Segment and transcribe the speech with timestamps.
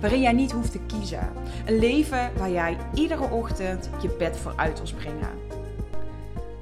[0.00, 1.32] waarin jij niet hoeft te kiezen.
[1.66, 5.38] Een leven waar jij iedere ochtend je bed voor uit wil springen.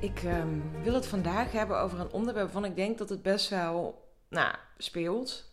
[0.01, 0.49] Ik ehm,
[0.83, 4.55] wil het vandaag hebben over een onderwerp waarvan ik denk dat het best wel nou,
[4.79, 5.45] speelt.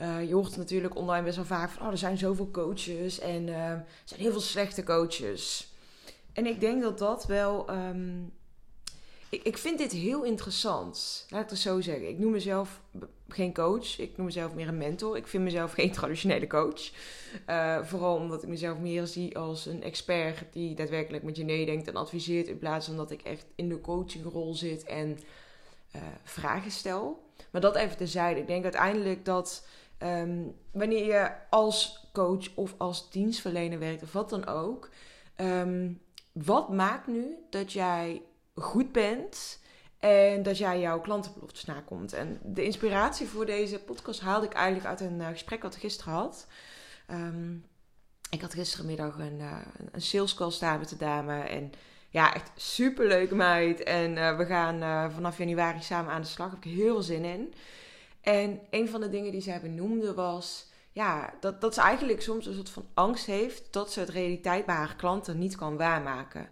[0.00, 3.46] Uh, je hoort natuurlijk online best wel vaak van, oh, er zijn zoveel coaches en
[3.46, 5.72] uh, er zijn heel veel slechte coaches.
[6.32, 8.22] En ik denk dat dat wel ehm,
[9.28, 11.26] ik, ik vind dit heel interessant.
[11.28, 12.08] Laat ik het zo zeggen.
[12.08, 12.80] Ik noem mezelf
[13.28, 13.98] geen coach.
[13.98, 15.16] Ik noem mezelf meer een mentor.
[15.16, 16.90] Ik vind mezelf geen traditionele coach.
[17.48, 21.88] Uh, vooral omdat ik mezelf meer zie als een expert die daadwerkelijk met je meedenkt
[21.88, 22.48] en adviseert.
[22.48, 25.18] In plaats van dat ik echt in de coachingrol zit en
[25.96, 27.24] uh, vragen stel.
[27.50, 28.40] Maar dat even tezijde.
[28.40, 29.66] Ik denk uiteindelijk dat
[30.02, 34.90] um, wanneer je als coach of als dienstverlener werkt of wat dan ook.
[35.36, 36.00] Um,
[36.32, 38.22] wat maakt nu dat jij
[38.54, 39.60] goed bent.
[39.98, 42.12] En dat jij jouw klantenbeloftes nakomt.
[42.12, 45.80] En de inspiratie voor deze podcast haalde ik eigenlijk uit een uh, gesprek wat ik
[45.80, 46.46] gisteren had.
[47.10, 47.64] Um,
[48.30, 49.58] ik had gisterenmiddag een, uh,
[49.92, 51.40] een sales call staan met de dame.
[51.40, 51.72] En
[52.10, 53.82] ja, echt super leuke meid.
[53.82, 56.50] En uh, we gaan vanaf januari samen aan de slag.
[56.50, 57.54] Heb ik heel veel zin in.
[58.20, 60.66] En een van de dingen die zij benoemde was...
[60.92, 63.72] Ja, dat, dat ze eigenlijk soms een soort van angst heeft...
[63.72, 66.48] dat ze het realiteit bij haar klanten niet kan waarmaken.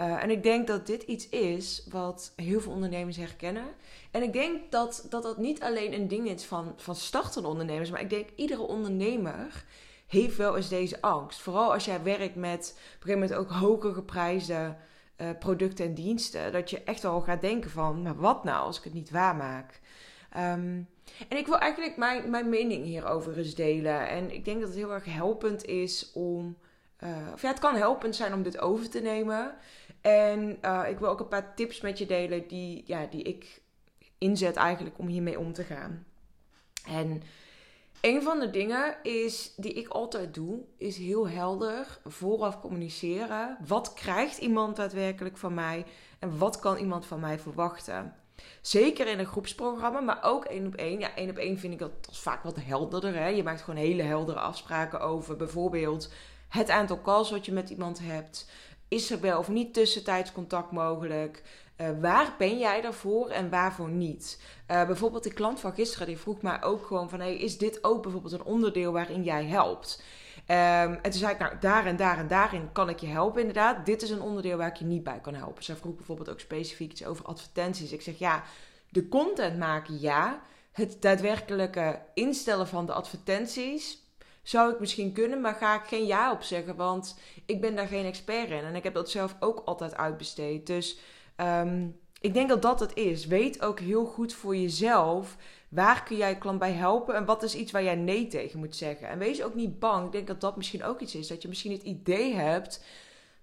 [0.00, 3.66] Uh, en ik denk dat dit iets is wat heel veel ondernemers herkennen.
[4.10, 7.90] En ik denk dat dat, dat niet alleen een ding is van, van startende ondernemers,
[7.90, 9.64] maar ik denk iedere ondernemer
[10.06, 11.40] heeft wel eens deze angst.
[11.40, 14.76] Vooral als jij werkt met op een gegeven moment ook hoger geprijsde
[15.16, 16.52] uh, producten en diensten.
[16.52, 19.80] Dat je echt wel gaat denken van, maar wat nou als ik het niet waarmaak?
[20.36, 20.88] Um,
[21.28, 24.08] en ik wil eigenlijk mijn, mijn mening hierover eens delen.
[24.08, 26.56] En ik denk dat het heel erg helpend is om.
[27.04, 29.54] Uh, of ja, het kan helpend zijn om dit over te nemen.
[30.04, 33.62] En uh, ik wil ook een paar tips met je delen die, ja, die ik
[34.18, 36.06] inzet eigenlijk om hiermee om te gaan.
[36.86, 37.22] En
[38.00, 43.56] een van de dingen is, die ik altijd doe, is heel helder vooraf communiceren.
[43.66, 45.84] Wat krijgt iemand daadwerkelijk van mij
[46.18, 48.14] en wat kan iemand van mij verwachten?
[48.60, 51.00] Zeker in een groepsprogramma, maar ook één op één.
[51.00, 53.14] Ja, één op één vind ik dat, dat vaak wat helderder.
[53.14, 53.26] Hè?
[53.26, 56.12] Je maakt gewoon hele heldere afspraken over bijvoorbeeld
[56.48, 58.46] het aantal calls wat je met iemand hebt.
[58.94, 61.42] Is er wel of niet tussentijds contact mogelijk?
[61.76, 64.40] Uh, waar ben jij daarvoor en waarvoor niet?
[64.70, 67.20] Uh, bijvoorbeeld de klant van gisteren die vroeg mij ook gewoon van...
[67.20, 70.02] Hey, is dit ook bijvoorbeeld een onderdeel waarin jij helpt?
[70.48, 73.40] Um, en toen zei ik, nou, daar en daar en daarin kan ik je helpen
[73.40, 73.86] inderdaad.
[73.86, 75.64] Dit is een onderdeel waar ik je niet bij kan helpen.
[75.64, 77.92] Zij vroeg bijvoorbeeld ook specifiek iets over advertenties.
[77.92, 78.42] Ik zeg, ja,
[78.88, 80.40] de content maken, ja.
[80.72, 84.03] Het daadwerkelijke instellen van de advertenties
[84.44, 87.86] zou ik misschien kunnen, maar ga ik geen ja op zeggen, want ik ben daar
[87.86, 88.64] geen expert in.
[88.64, 90.66] En ik heb dat zelf ook altijd uitbesteed.
[90.66, 90.98] Dus
[91.36, 93.26] um, ik denk dat dat het is.
[93.26, 95.36] Weet ook heel goed voor jezelf
[95.68, 98.58] waar kun jij je klant bij helpen en wat is iets waar jij nee tegen
[98.58, 99.08] moet zeggen.
[99.08, 100.06] En wees ook niet bang.
[100.06, 101.28] Ik denk dat dat misschien ook iets is.
[101.28, 102.84] Dat je misschien het idee hebt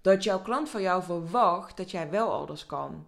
[0.01, 3.05] dat jouw klant van jou verwacht dat jij wel alles kan.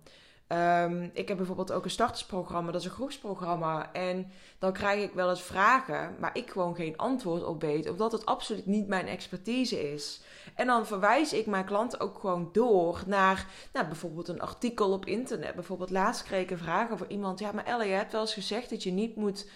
[0.53, 3.93] Um, ik heb bijvoorbeeld ook een startersprogramma, dat is een groepsprogramma.
[3.93, 8.11] En dan krijg ik wel eens vragen, maar ik gewoon geen antwoord op weet, omdat
[8.11, 10.21] het absoluut niet mijn expertise is.
[10.55, 15.05] En dan verwijs ik mijn klanten ook gewoon door naar nou, bijvoorbeeld een artikel op
[15.05, 15.55] internet.
[15.55, 17.39] Bijvoorbeeld laatst kreeg ik een vraag over iemand.
[17.39, 19.49] Ja, maar Elle, je hebt wel eens gezegd dat je niet moet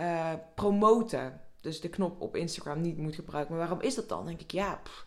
[0.00, 1.40] uh, promoten.
[1.60, 3.54] Dus de knop op Instagram niet moet gebruiken.
[3.56, 4.18] Maar waarom is dat dan?
[4.18, 5.06] Dan denk ik, ja, pff,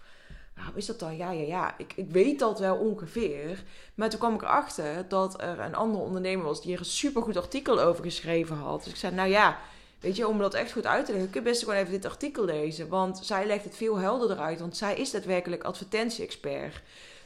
[0.55, 1.17] waarom is dat dan?
[1.17, 1.75] Ja, ja, ja.
[1.77, 3.63] Ik, ik weet dat wel ongeveer.
[3.95, 7.37] Maar toen kwam ik erachter dat er een andere ondernemer was die er een supergoed
[7.37, 8.83] artikel over geschreven had.
[8.83, 9.59] Dus ik zei, nou ja,
[9.99, 12.05] weet je, om dat echt goed uit te leggen, kun je best gewoon even dit
[12.05, 12.87] artikel lezen.
[12.87, 16.81] Want zij legt het veel helderder uit, want zij is daadwerkelijk advertentie-expert.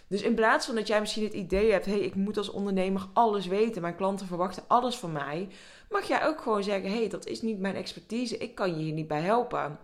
[0.08, 2.50] Dus in plaats van dat jij misschien het idee hebt, hé, hey, ik moet als
[2.50, 5.48] ondernemer alles weten, mijn klanten verwachten alles van mij,
[5.90, 8.84] mag jij ook gewoon zeggen, hé, hey, dat is niet mijn expertise, ik kan je
[8.84, 9.80] hier niet bij helpen.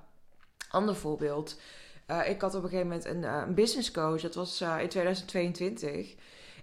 [0.69, 1.59] Ander voorbeeld.
[2.07, 4.75] Uh, ik had op een gegeven moment een, uh, een business coach, dat was uh,
[4.81, 6.15] in 2022.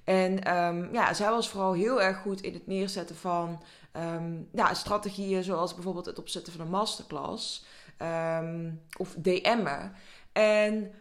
[0.05, 3.63] En um, ja, zij was vooral heel erg goed in het neerzetten van
[3.97, 7.65] um, ja, strategieën, zoals bijvoorbeeld het opzetten van een masterclass
[8.39, 9.93] um, of DM'en.
[10.33, 10.93] En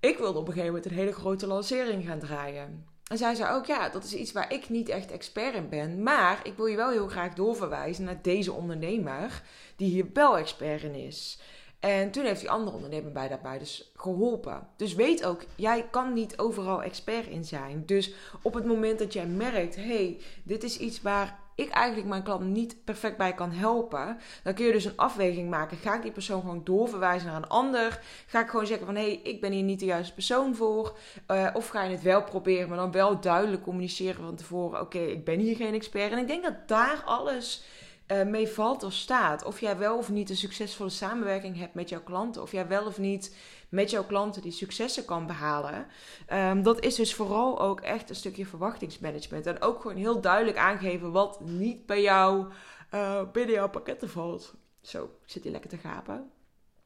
[0.00, 2.86] ik wilde op een gegeven moment een hele grote lancering gaan draaien.
[3.08, 6.02] En zij zei ook, ja, dat is iets waar ik niet echt expert in ben.
[6.02, 9.42] Maar ik wil je wel heel graag doorverwijzen naar deze ondernemer,
[9.76, 11.40] die hier wel expert in is.
[11.80, 14.68] En toen heeft die andere ondernemer bij daarbij dus geholpen.
[14.76, 17.82] Dus weet ook, jij kan niet overal expert in zijn.
[17.86, 22.22] Dus op het moment dat jij merkt, hey, dit is iets waar ik eigenlijk mijn
[22.22, 25.76] klant niet perfect bij kan helpen, dan kun je dus een afweging maken.
[25.76, 28.00] Ga ik die persoon gewoon doorverwijzen naar een ander?
[28.26, 30.98] Ga ik gewoon zeggen van hé, hey, ik ben hier niet de juiste persoon voor?
[31.30, 34.98] Uh, of ga je het wel proberen, maar dan wel duidelijk communiceren van tevoren: oké,
[34.98, 36.12] ik ben hier geen expert.
[36.12, 37.64] En ik denk dat daar alles
[38.12, 39.44] uh, mee valt of staat.
[39.44, 42.42] Of jij wel of niet een succesvolle samenwerking hebt met jouw klanten.
[42.42, 43.36] Of jij wel of niet
[43.68, 45.86] met jouw klanten die successen kan behalen.
[46.32, 49.46] Um, dat is dus vooral ook echt een stukje verwachtingsmanagement.
[49.46, 52.52] En ook gewoon heel duidelijk aangeven wat niet bij jou
[52.94, 54.54] uh, binnen jouw pakketten valt.
[54.80, 56.30] Zo, ik zit hier lekker te gapen.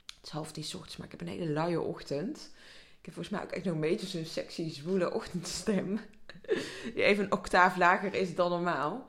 [0.06, 2.50] Het is half tien ochtends, maar ik heb een hele luie ochtend.
[2.98, 6.00] Ik heb volgens mij ook echt nog een beetje zo'n sexy, zwoele ochtendstem.
[6.94, 9.06] Die even een octaaf lager is dan normaal.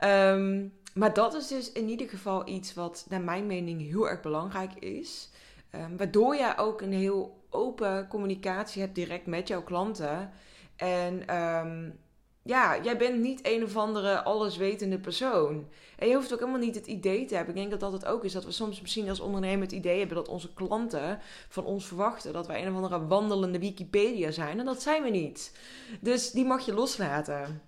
[0.00, 4.20] Um, maar dat is dus in ieder geval iets wat naar mijn mening heel erg
[4.20, 5.30] belangrijk is.
[5.74, 10.30] Um, waardoor jij ook een heel open communicatie hebt direct met jouw klanten.
[10.76, 11.98] En um,
[12.42, 15.68] ja, jij bent niet een of andere alleswetende persoon.
[15.98, 17.54] En je hoeft ook helemaal niet het idee te hebben.
[17.54, 18.32] Ik denk dat dat het ook is.
[18.32, 21.18] Dat we soms misschien als ondernemer het idee hebben dat onze klanten
[21.48, 24.58] van ons verwachten dat wij een of andere wandelende Wikipedia zijn.
[24.58, 25.56] En dat zijn we niet.
[26.00, 27.62] Dus die mag je loslaten.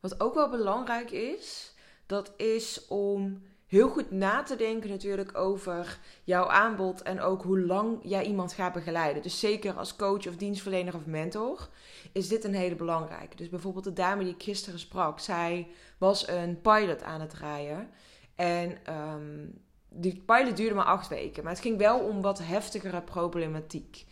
[0.00, 1.73] Wat ook wel belangrijk is,
[2.06, 7.60] dat is om heel goed na te denken natuurlijk over jouw aanbod en ook hoe
[7.60, 9.22] lang jij iemand gaat begeleiden.
[9.22, 11.68] Dus zeker als coach of dienstverlener of mentor
[12.12, 13.36] is dit een hele belangrijke.
[13.36, 15.68] Dus bijvoorbeeld de dame die ik gisteren sprak, zij
[15.98, 17.88] was een pilot aan het rijden
[18.34, 23.02] en um, die pilot duurde maar acht weken, maar het ging wel om wat heftigere
[23.02, 24.04] problematiek.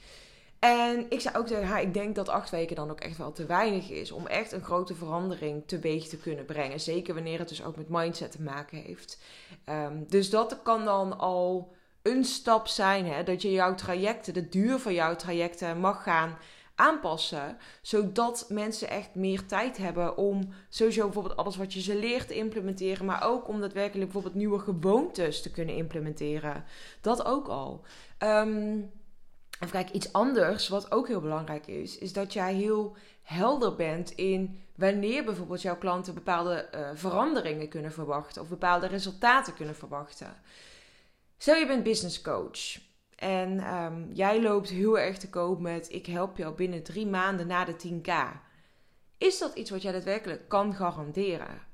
[0.64, 3.32] En ik zei ook tegen haar, ik denk dat acht weken dan ook echt wel
[3.32, 6.80] te weinig is om echt een grote verandering teweeg te kunnen brengen.
[6.80, 9.22] Zeker wanneer het dus ook met mindset te maken heeft.
[9.68, 11.72] Um, dus dat kan dan al
[12.02, 16.38] een stap zijn, hè, dat je jouw trajecten, de duur van jouw trajecten mag gaan
[16.74, 17.56] aanpassen.
[17.80, 22.34] Zodat mensen echt meer tijd hebben om sowieso bijvoorbeeld alles wat je ze leert te
[22.34, 23.06] implementeren.
[23.06, 26.64] Maar ook om daadwerkelijk bijvoorbeeld nieuwe gewoontes te kunnen implementeren.
[27.00, 27.84] Dat ook al.
[28.18, 28.90] Um,
[29.62, 34.10] of kijk, iets anders wat ook heel belangrijk is, is dat jij heel helder bent
[34.10, 40.36] in wanneer bijvoorbeeld jouw klanten bepaalde uh, veranderingen kunnen verwachten of bepaalde resultaten kunnen verwachten.
[41.36, 42.78] Stel je bent business coach
[43.16, 47.46] en um, jij loopt heel erg te koop met ik help jou binnen drie maanden
[47.46, 48.12] na de 10k.
[49.18, 51.71] Is dat iets wat jij daadwerkelijk kan garanderen?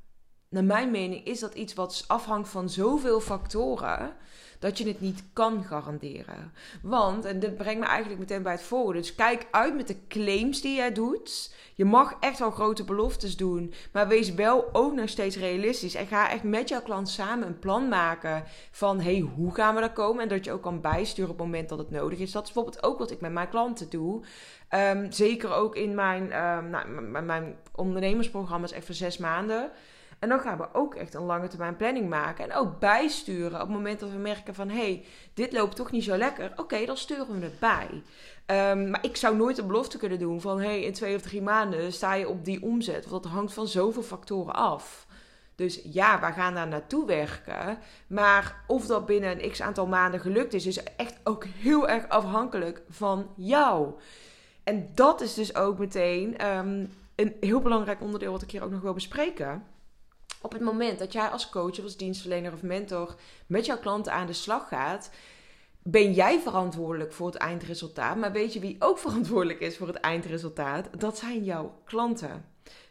[0.50, 4.16] Naar mijn mening is dat iets wat afhangt van zoveel factoren
[4.58, 6.52] dat je het niet kan garanderen.
[6.82, 9.00] Want, en dit brengt me eigenlijk meteen bij het volgende.
[9.00, 11.54] Dus kijk uit met de claims die jij doet.
[11.74, 15.94] Je mag echt wel grote beloftes doen, maar wees wel ook nog steeds realistisch.
[15.94, 19.80] En ga echt met jouw klant samen een plan maken van, hey, hoe gaan we
[19.80, 20.22] daar komen?
[20.22, 22.32] En dat je ook kan bijsturen op het moment dat het nodig is.
[22.32, 24.24] Dat is bijvoorbeeld ook wat ik met mijn klanten doe.
[24.70, 29.70] Um, zeker ook in mijn, um, nou, mijn ondernemersprogramma's echt voor zes maanden.
[30.18, 32.44] En dan gaan we ook echt een lange termijn planning maken.
[32.44, 34.68] En ook bijsturen op het moment dat we merken van...
[34.68, 36.52] hé, hey, dit loopt toch niet zo lekker.
[36.56, 38.02] Oké, dan sturen we het bij.
[38.70, 40.58] Um, maar ik zou nooit een belofte kunnen doen van...
[40.58, 43.08] hé, hey, in twee of drie maanden sta je op die omzet.
[43.08, 45.06] Want dat hangt van zoveel factoren af.
[45.54, 47.78] Dus ja, we gaan daar naartoe werken.
[48.06, 50.66] Maar of dat binnen een x aantal maanden gelukt is...
[50.66, 53.92] is echt ook heel erg afhankelijk van jou.
[54.64, 58.32] En dat is dus ook meteen um, een heel belangrijk onderdeel...
[58.32, 59.76] wat ik hier ook nog wil bespreken
[60.42, 63.14] op het moment dat jij als coach of als dienstverlener of mentor
[63.47, 65.11] met jouw klanten aan de slag gaat,
[65.83, 68.16] ben jij verantwoordelijk voor het eindresultaat.
[68.16, 70.88] Maar weet je wie ook verantwoordelijk is voor het eindresultaat?
[71.00, 72.45] Dat zijn jouw klanten.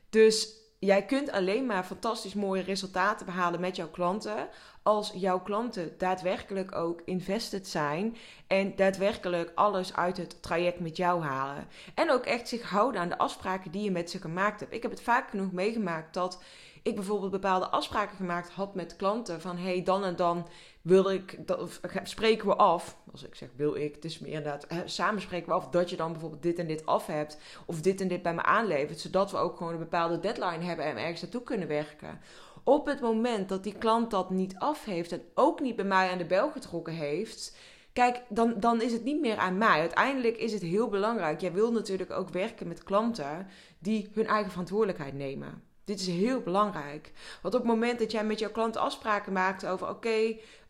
[0.09, 4.49] Dus jij kunt alleen maar fantastisch mooie resultaten behalen met jouw klanten.
[4.83, 8.17] Als jouw klanten daadwerkelijk ook invested zijn.
[8.47, 11.67] En daadwerkelijk alles uit het traject met jou halen.
[11.95, 14.73] En ook echt zich houden aan de afspraken die je met ze gemaakt hebt.
[14.73, 16.39] Ik heb het vaak genoeg meegemaakt dat
[16.83, 19.41] ik bijvoorbeeld bepaalde afspraken gemaakt had met klanten.
[19.41, 20.47] Van hey, dan en dan
[20.81, 22.97] wil ik, dat, of, spreken we af.
[23.11, 25.95] Als ik zeg wil ik, het is meer inderdaad, samen spreken we af dat je
[25.95, 27.37] dan bijvoorbeeld dit en dit af hebt.
[27.65, 28.99] Of dit en dit bij me aanlevert.
[28.99, 32.19] Zodat we ook gewoon een bepaalde deadline hebben en ergens naartoe kunnen werken.
[32.63, 36.11] Op het moment dat die klant dat niet af heeft en ook niet bij mij
[36.11, 37.55] aan de bel getrokken heeft
[37.97, 39.79] Kijk, dan, dan is het niet meer aan mij.
[39.79, 41.41] Uiteindelijk is het heel belangrijk.
[41.41, 43.47] Jij wil natuurlijk ook werken met klanten
[43.79, 45.63] die hun eigen verantwoordelijkheid nemen.
[45.87, 47.11] Dit is heel belangrijk.
[47.41, 50.17] Want op het moment dat jij met jouw klant afspraken maakt over: oké,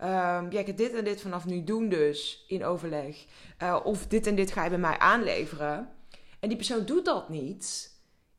[0.02, 3.26] um, jij gaat dit en dit vanaf nu doen, dus in overleg.
[3.64, 5.90] Uh, of dit en dit ga je bij mij aanleveren.
[6.40, 7.92] En die persoon doet dat niet.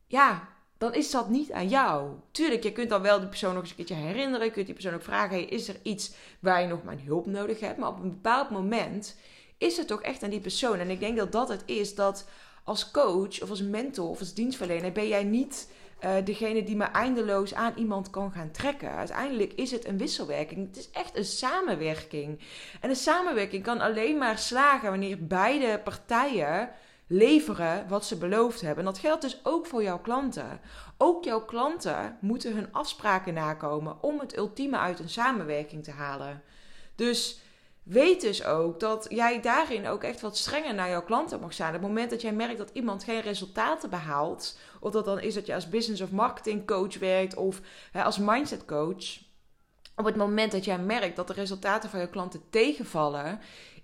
[0.07, 2.11] Ja, dan is dat niet aan jou.
[2.31, 4.45] Tuurlijk, je kunt dan wel die persoon nog eens een keertje herinneren.
[4.45, 7.59] Je kunt die persoon ook vragen: is er iets waar je nog mijn hulp nodig
[7.59, 7.77] hebt?
[7.77, 9.15] Maar op een bepaald moment
[9.57, 10.79] is het toch echt aan die persoon.
[10.79, 12.27] En ik denk dat dat het is dat
[12.63, 15.67] als coach of als mentor of als dienstverlener ben jij niet
[16.03, 18.91] uh, degene die maar eindeloos aan iemand kan gaan trekken.
[18.91, 20.67] Uiteindelijk is het een wisselwerking.
[20.67, 22.39] Het is echt een samenwerking.
[22.81, 26.69] En een samenwerking kan alleen maar slagen wanneer beide partijen
[27.07, 28.85] leveren wat ze beloofd hebben.
[28.85, 30.59] En dat geldt dus ook voor jouw klanten.
[30.97, 36.43] Ook jouw klanten moeten hun afspraken nakomen om het ultieme uit een samenwerking te halen.
[36.95, 37.41] Dus
[37.89, 41.75] weet dus ook dat jij daarin ook echt wat strenger naar jouw klanten mag zijn.
[41.75, 45.33] Op het moment dat jij merkt dat iemand geen resultaten behaalt, of dat dan is
[45.33, 49.19] dat je als business of marketing coach werkt of hè, als mindset coach.
[49.95, 53.39] Op het moment dat jij merkt dat de resultaten van je klanten tegenvallen,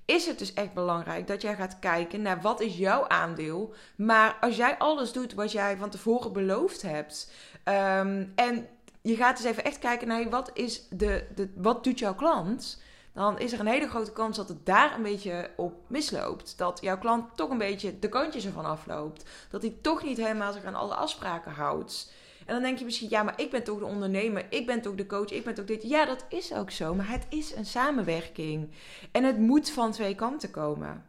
[0.05, 3.73] is het dus echt belangrijk dat jij gaat kijken naar wat is jouw aandeel.
[3.97, 7.31] Maar als jij alles doet wat jij van tevoren beloofd hebt
[7.65, 8.67] um, en
[9.01, 12.83] je gaat dus even echt kijken naar wat is de, de wat doet jouw klant
[13.15, 16.57] dan is er een hele grote kans dat het daar een beetje op misloopt.
[16.57, 19.25] Dat jouw klant toch een beetje de kantjes ervan afloopt.
[19.49, 22.13] Dat hij toch niet helemaal zich aan alle afspraken houdt.
[22.45, 24.95] En dan denk je misschien, ja, maar ik ben toch de ondernemer, ik ben toch
[24.95, 25.83] de coach, ik ben toch dit.
[25.83, 28.71] Ja, dat is ook zo, maar het is een samenwerking.
[29.11, 31.05] En het moet van twee kanten komen.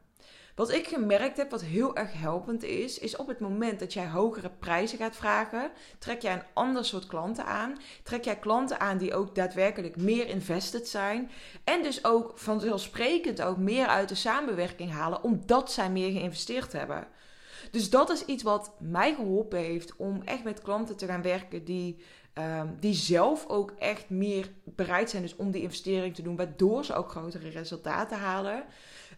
[0.57, 4.07] Wat ik gemerkt heb, wat heel erg helpend is, is op het moment dat jij
[4.07, 7.79] hogere prijzen gaat vragen, trek jij een ander soort klanten aan.
[8.03, 11.31] Trek jij klanten aan die ook daadwerkelijk meer invested zijn.
[11.65, 17.07] En dus ook vanzelfsprekend ook meer uit de samenwerking halen, omdat zij meer geïnvesteerd hebben.
[17.71, 21.65] Dus dat is iets wat mij geholpen heeft om echt met klanten te gaan werken
[21.65, 21.97] die,
[22.35, 26.85] um, die zelf ook echt meer bereid zijn dus om die investering te doen, waardoor
[26.85, 28.65] ze ook grotere resultaten halen.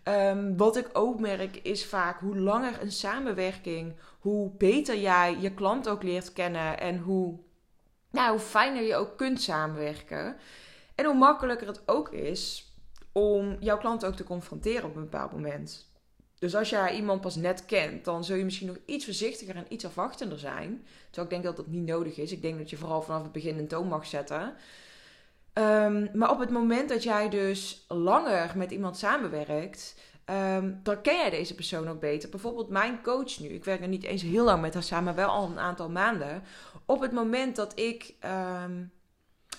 [0.09, 5.55] Um, wat ik ook merk is vaak hoe langer een samenwerking, hoe beter jij je
[5.55, 7.39] klant ook leert kennen en hoe,
[8.11, 10.37] nou, hoe fijner je ook kunt samenwerken.
[10.95, 12.73] En hoe makkelijker het ook is
[13.13, 15.91] om jouw klant ook te confronteren op een bepaald moment.
[16.39, 19.67] Dus als jij iemand pas net kent, dan zul je misschien nog iets voorzichtiger en
[19.69, 20.87] iets afwachtender zijn.
[21.05, 22.33] Terwijl ik denk dat dat niet nodig is.
[22.33, 24.55] Ik denk dat je vooral vanaf het begin een toon mag zetten.
[25.59, 29.95] Um, maar op het moment dat jij dus langer met iemand samenwerkt,
[30.57, 32.29] um, dan ken jij deze persoon ook beter.
[32.29, 33.49] Bijvoorbeeld mijn coach nu.
[33.49, 35.91] Ik werk er niet eens heel lang met haar samen, maar wel al een aantal
[35.91, 36.43] maanden.
[36.87, 38.15] Op het moment dat ik.
[38.65, 38.93] Um,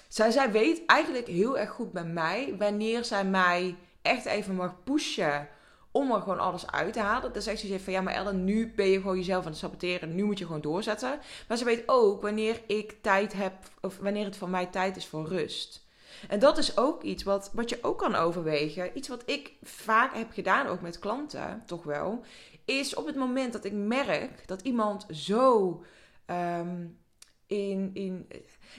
[0.08, 4.84] zij, zij weet eigenlijk heel erg goed bij mij wanneer zij mij echt even mag
[4.84, 5.48] pushen
[5.92, 7.34] om er gewoon alles uit te halen.
[7.34, 10.16] Dan zegt ze van ja, maar Ellen, nu ben je gewoon jezelf aan het saboteren.
[10.16, 11.20] Nu moet je gewoon doorzetten.
[11.48, 15.08] Maar ze weet ook wanneer ik tijd heb, of wanneer het voor mij tijd is
[15.08, 15.88] voor rust.
[16.28, 18.98] En dat is ook iets wat, wat je ook kan overwegen.
[18.98, 22.24] Iets wat ik vaak heb gedaan, ook met klanten, toch wel.
[22.66, 25.84] Is op het moment dat ik merk dat iemand zo
[26.26, 26.98] um,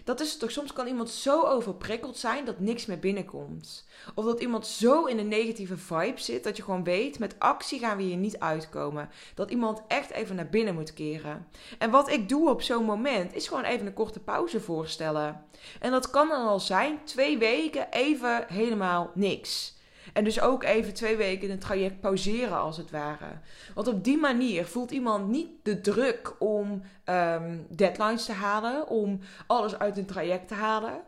[0.04, 3.86] Dat is toch, soms kan iemand zo overprikkeld zijn dat niks meer binnenkomt.
[4.14, 7.78] Of dat iemand zo in een negatieve vibe zit dat je gewoon weet, met actie
[7.78, 9.08] gaan we hier niet uitkomen.
[9.34, 11.46] Dat iemand echt even naar binnen moet keren.
[11.78, 15.44] En wat ik doe op zo'n moment is gewoon even een korte pauze voorstellen.
[15.80, 19.78] En dat kan dan al zijn twee weken even helemaal niks.
[20.12, 23.38] En dus ook even twee weken het traject pauzeren als het ware.
[23.74, 29.20] Want op die manier voelt iemand niet de druk om um, deadlines te halen, om
[29.46, 31.00] alles uit een traject te halen.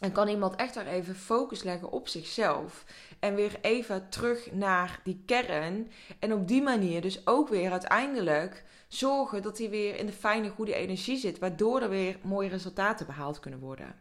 [0.00, 2.84] En kan iemand echt daar even focus leggen op zichzelf.
[3.18, 5.90] En weer even terug naar die kern.
[6.18, 10.48] En op die manier dus ook weer uiteindelijk zorgen dat hij weer in de fijne,
[10.48, 11.38] goede energie zit.
[11.38, 13.94] Waardoor er weer mooie resultaten behaald kunnen worden.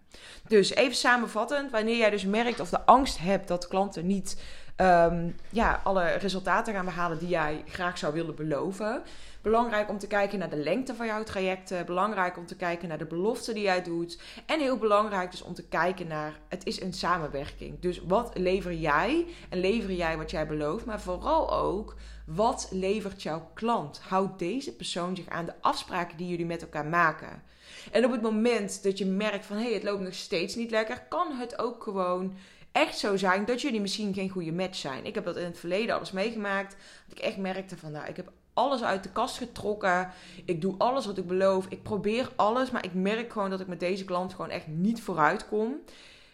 [0.48, 4.42] Dus even samenvattend, wanneer jij dus merkt of de angst hebt dat klanten niet
[4.78, 9.02] um, ja, alle resultaten gaan behalen die jij graag zou willen beloven.
[9.42, 11.86] Belangrijk om te kijken naar de lengte van jouw trajecten.
[11.86, 14.20] Belangrijk om te kijken naar de beloften die jij doet.
[14.46, 17.80] En heel belangrijk dus om te kijken naar, het is een samenwerking.
[17.80, 19.26] Dus wat lever jij?
[19.50, 20.86] En lever jij wat jij belooft?
[20.86, 24.02] Maar vooral ook, wat levert jouw klant?
[24.08, 27.44] Houdt deze persoon zich aan de afspraken die jullie met elkaar maken?
[27.92, 30.72] En op het moment dat je merkt van hé, hey, het loopt nog steeds niet
[30.72, 32.38] lekker, kan het ook gewoon
[32.78, 35.06] echt zo zijn dat jullie misschien geen goede match zijn.
[35.06, 36.76] Ik heb dat in het verleden alles meegemaakt.
[37.08, 40.12] Dat ik echt merkte van nou, ik heb alles uit de kast getrokken.
[40.46, 41.66] Ik doe alles wat ik beloof.
[41.70, 45.02] Ik probeer alles, maar ik merk gewoon dat ik met deze klant gewoon echt niet
[45.02, 45.82] vooruit kom.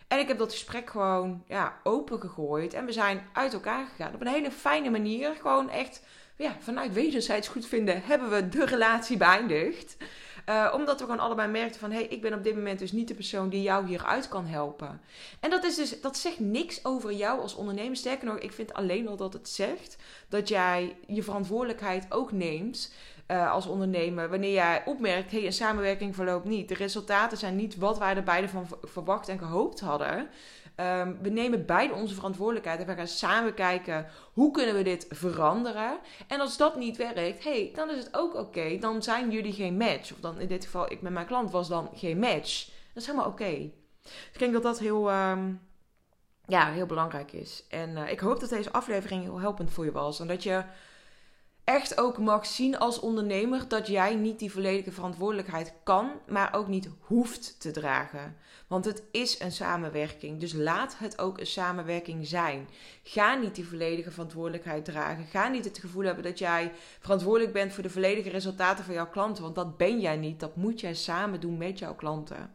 [0.08, 2.74] En ik heb dat gesprek gewoon ja, open gegooid.
[2.74, 4.14] En we zijn uit elkaar gegaan.
[4.14, 5.36] Op een hele fijne manier.
[5.42, 6.02] Gewoon echt
[6.38, 9.98] ja, vanuit wederzijds goed vinden hebben we de relatie beëindigd.
[10.50, 11.92] Uh, omdat we gewoon allebei merkten van...
[11.92, 14.46] hé, hey, ik ben op dit moment dus niet de persoon die jou hieruit kan
[14.46, 15.02] helpen.
[15.40, 17.96] En dat, is dus, dat zegt niks over jou als ondernemer.
[17.96, 19.98] Sterker nog, ik vind alleen al dat het zegt...
[20.30, 22.94] dat jij je verantwoordelijkheid ook neemt...
[23.28, 26.68] Uh, als ondernemer, wanneer jij opmerkt, hey, een samenwerking verloopt niet.
[26.68, 30.28] De resultaten zijn niet wat wij er beide van verwacht en gehoopt hadden.
[30.76, 35.06] Um, we nemen beide onze verantwoordelijkheid en we gaan samen kijken hoe kunnen we dit
[35.10, 36.00] veranderen.
[36.28, 38.78] En als dat niet werkt, hey, dan is het ook oké.
[38.80, 40.12] Dan zijn jullie geen match.
[40.12, 42.66] Of dan in dit geval, ik met mijn klant was dan geen match.
[42.66, 43.72] Dat is helemaal oké.
[44.02, 45.62] Dus ik denk dat dat heel, um,
[46.46, 47.64] ja, heel belangrijk is.
[47.70, 50.20] En uh, ik hoop dat deze aflevering heel helpend voor je was.
[50.20, 50.64] En dat je
[51.64, 56.68] echt ook mag zien als ondernemer dat jij niet die volledige verantwoordelijkheid kan, maar ook
[56.68, 58.36] niet hoeft te dragen.
[58.68, 62.68] Want het is een samenwerking, dus laat het ook een samenwerking zijn.
[63.04, 65.26] Ga niet die volledige verantwoordelijkheid dragen.
[65.26, 69.10] Ga niet het gevoel hebben dat jij verantwoordelijk bent voor de volledige resultaten van jouw
[69.10, 70.40] klanten, want dat ben jij niet.
[70.40, 72.52] Dat moet jij samen doen met jouw klanten.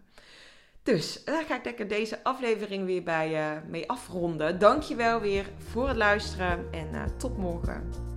[0.82, 4.58] Dus daar ga ik lekker deze aflevering weer bij uh, mee afronden.
[4.58, 8.16] Dankjewel weer voor het luisteren en uh, tot morgen.